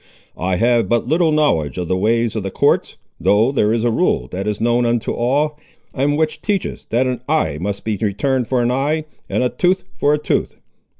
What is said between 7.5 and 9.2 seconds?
must be returned for an eye,'